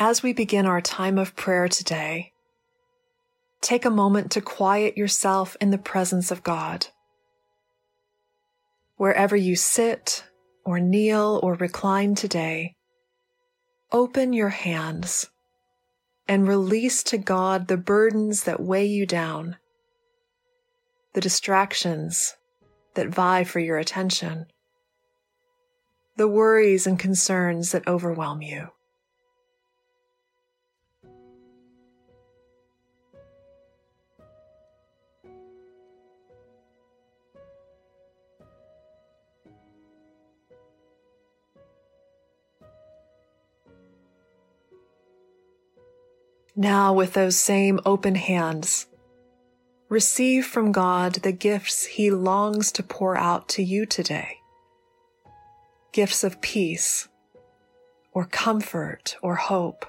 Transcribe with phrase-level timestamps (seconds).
[0.00, 2.32] As we begin our time of prayer today,
[3.60, 6.86] take a moment to quiet yourself in the presence of God.
[8.96, 10.22] Wherever you sit
[10.64, 12.76] or kneel or recline today,
[13.90, 15.30] open your hands
[16.28, 19.56] and release to God the burdens that weigh you down,
[21.14, 22.36] the distractions
[22.94, 24.46] that vie for your attention,
[26.16, 28.68] the worries and concerns that overwhelm you.
[46.60, 48.86] Now, with those same open hands,
[49.88, 54.38] receive from God the gifts He longs to pour out to you today.
[55.92, 57.06] Gifts of peace,
[58.12, 59.86] or comfort, or hope.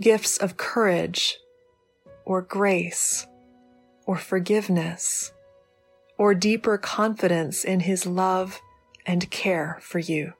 [0.00, 1.38] Gifts of courage,
[2.24, 3.24] or grace,
[4.04, 5.30] or forgiveness,
[6.18, 8.60] or deeper confidence in His love
[9.06, 10.32] and care for you.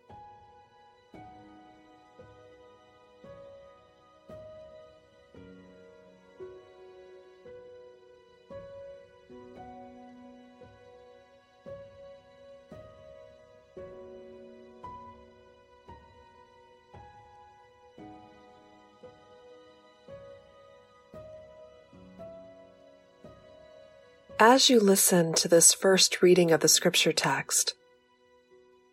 [24.41, 27.75] As you listen to this first reading of the scripture text,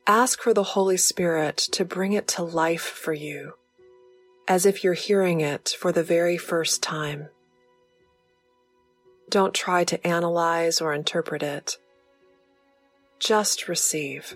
[0.08, 3.54] ask for the Holy Spirit to bring it to life for you,
[4.48, 7.28] as if you're hearing it for the very first time.
[9.30, 11.78] Don't try to analyze or interpret it.
[13.20, 14.36] Just receive.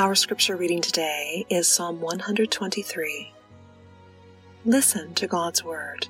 [0.00, 3.34] Our scripture reading today is Psalm 123.
[4.64, 6.08] Listen to God's word.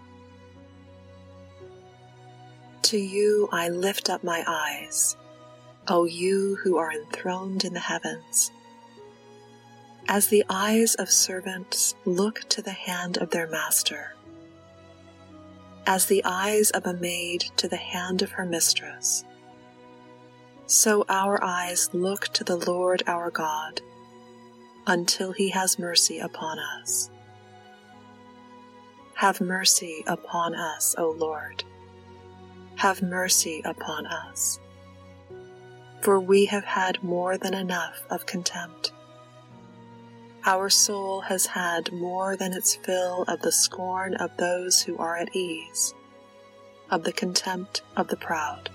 [2.82, 5.16] To you I lift up my eyes,
[5.88, 8.52] O you who are enthroned in the heavens.
[10.06, 14.14] As the eyes of servants look to the hand of their master,
[15.84, 19.24] as the eyes of a maid to the hand of her mistress,
[20.70, 23.80] so our eyes look to the Lord our God
[24.86, 27.10] until he has mercy upon us.
[29.14, 31.64] Have mercy upon us, O Lord.
[32.76, 34.60] Have mercy upon us.
[36.02, 38.92] For we have had more than enough of contempt.
[40.46, 45.16] Our soul has had more than its fill of the scorn of those who are
[45.16, 45.94] at ease,
[46.92, 48.70] of the contempt of the proud.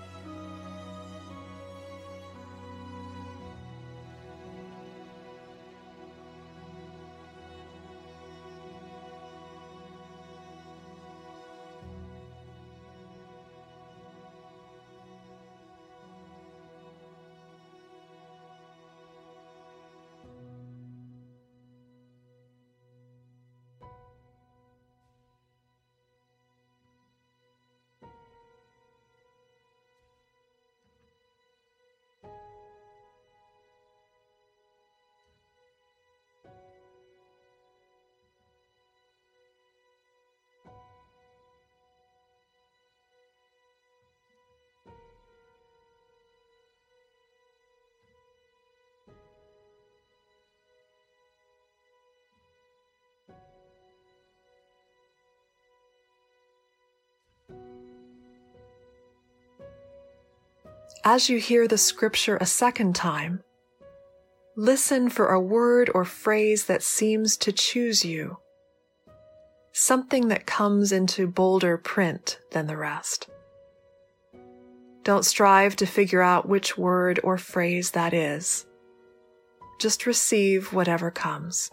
[61.08, 63.44] As you hear the scripture a second time,
[64.56, 68.38] listen for a word or phrase that seems to choose you,
[69.70, 73.28] something that comes into bolder print than the rest.
[75.04, 78.66] Don't strive to figure out which word or phrase that is.
[79.78, 81.70] Just receive whatever comes.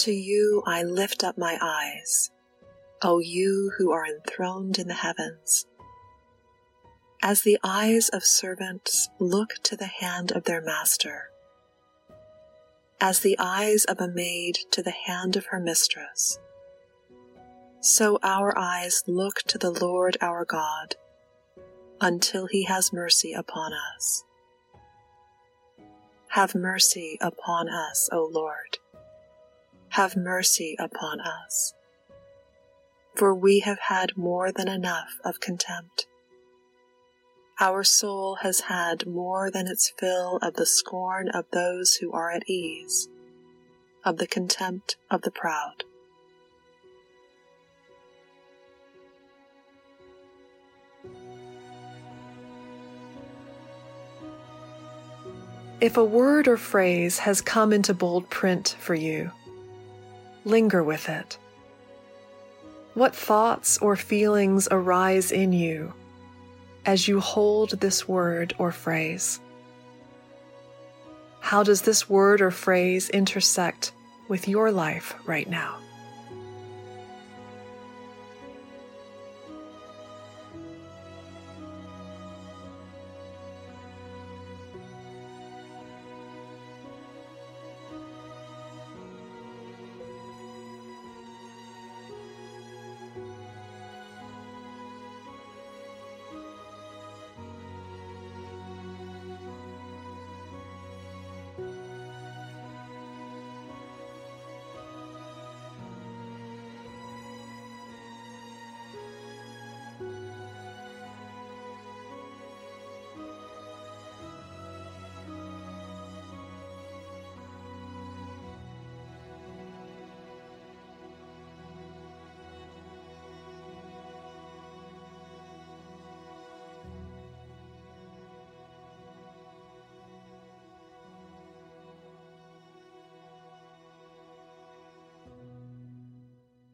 [0.00, 2.30] To you I lift up my eyes,
[3.02, 5.66] O you who are enthroned in the heavens.
[7.22, 11.24] As the eyes of servants look to the hand of their master,
[12.98, 16.38] as the eyes of a maid to the hand of her mistress,
[17.80, 20.94] so our eyes look to the Lord our God
[22.00, 24.24] until he has mercy upon us.
[26.28, 28.78] Have mercy upon us, O Lord
[29.90, 31.74] have mercy upon us.
[33.16, 36.06] For we have had more than enough of contempt.
[37.58, 42.30] Our soul has had more than its fill of the scorn of those who are
[42.30, 43.08] at ease,
[44.04, 45.84] of the contempt of the proud.
[55.80, 59.30] If a word or phrase has come into bold print for you,
[60.44, 61.38] linger with it.
[62.94, 65.92] What thoughts or feelings arise in you
[66.86, 69.40] as you hold this word or phrase?
[71.40, 73.92] How does this word or phrase intersect
[74.28, 75.78] with your life right now?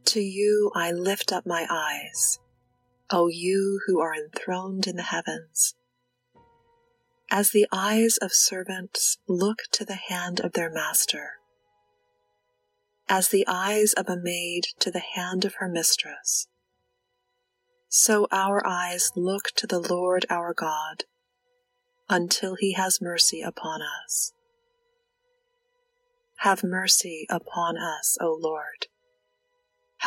[0.07, 2.39] To you I lift up my eyes,
[3.11, 5.75] O you who are enthroned in the heavens.
[7.29, 11.41] As the eyes of servants look to the hand of their master,
[13.09, 16.47] as the eyes of a maid to the hand of her mistress,
[17.89, 21.03] so our eyes look to the Lord our God
[22.09, 24.33] until he has mercy upon us.
[26.39, 28.87] Have mercy upon us, O Lord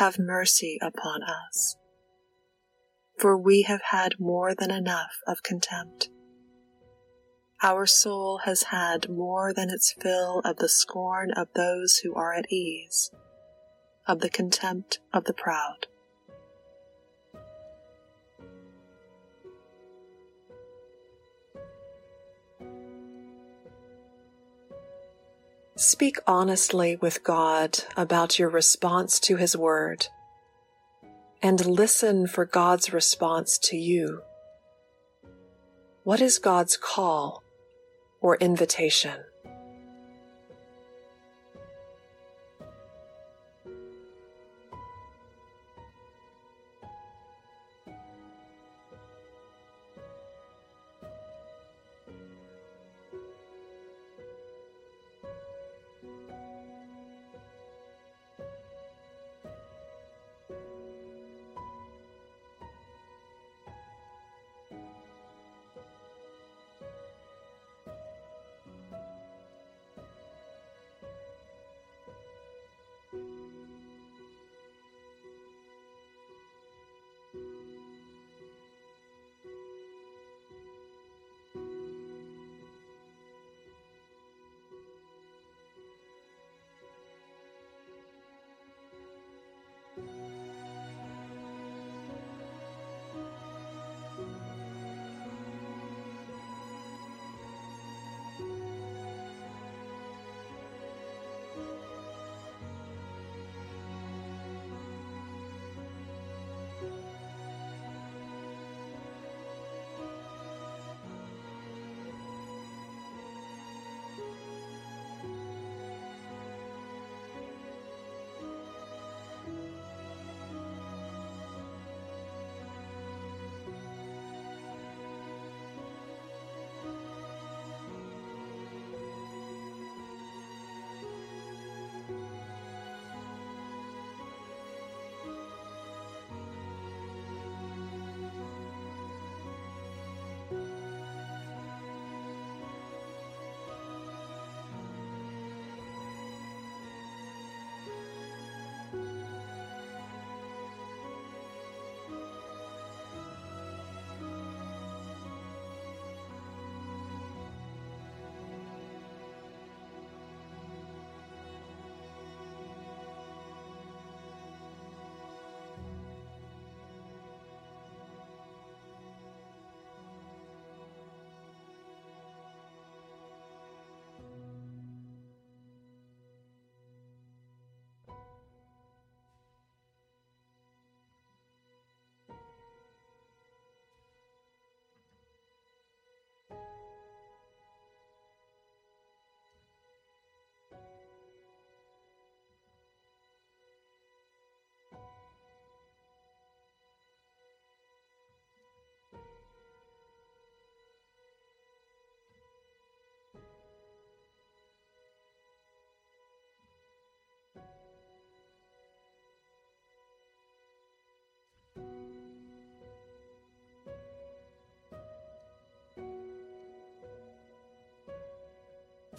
[0.00, 1.76] have mercy upon us.
[3.18, 6.08] For we have had more than enough of contempt.
[7.62, 12.32] Our soul has had more than its fill of the scorn of those who are
[12.32, 13.10] at ease,
[14.08, 15.86] of the contempt of the proud.
[25.80, 30.08] Speak honestly with God about your response to His Word
[31.42, 34.20] and listen for God's response to you.
[36.04, 37.42] What is God's call
[38.20, 39.24] or invitation?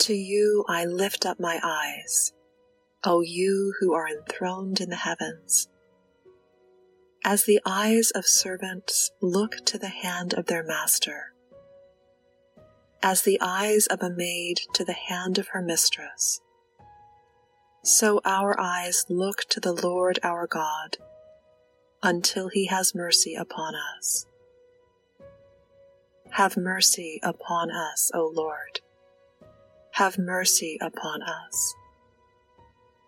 [0.01, 2.34] To you I lift up my eyes,
[3.03, 5.67] O you who are enthroned in the heavens.
[7.24, 11.34] As the eyes of servants look to the hand of their master,
[13.03, 16.41] as the eyes of a maid to the hand of her mistress,
[17.84, 20.98] so our eyes look to the Lord our God
[22.01, 24.25] until he has mercy upon us.
[26.31, 28.80] Have mercy upon us, O Lord.
[29.93, 31.75] Have mercy upon us.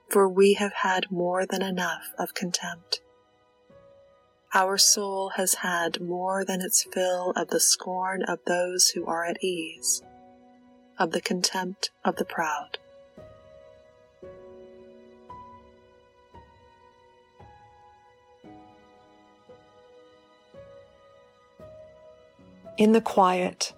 [0.09, 3.01] For we have had more than enough of contempt.
[4.53, 9.25] Our soul has had more than its fill of the scorn of those who are
[9.25, 10.03] at ease,
[10.99, 12.77] of the contempt of the proud.
[22.77, 23.73] in the quiet,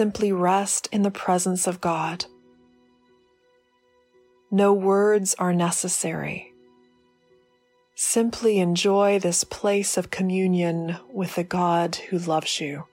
[0.00, 2.24] simply rest in the presence of God.
[4.50, 6.54] No words are necessary.
[7.96, 12.86] Simply enjoy this place of communion with the God who loves you.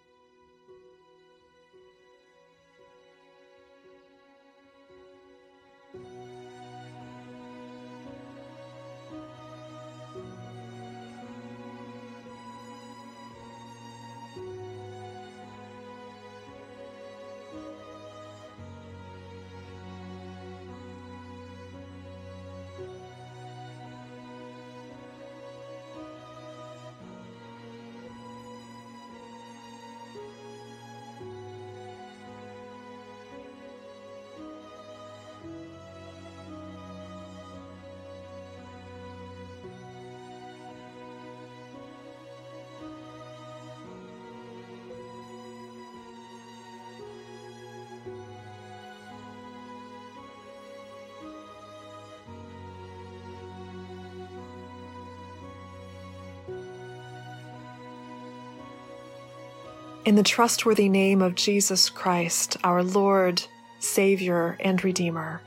[60.07, 63.43] In the trustworthy name of Jesus Christ, our Lord,
[63.79, 65.41] Savior, and Redeemer.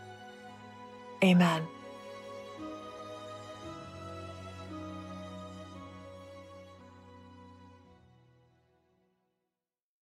[1.25, 1.63] Amen.